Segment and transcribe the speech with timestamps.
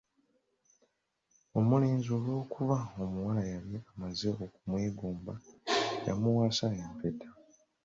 [1.57, 5.33] "Omulenzi olw’okuba omuwala yali amaze okumwegomba,
[6.05, 7.29] yamuwasa empeta."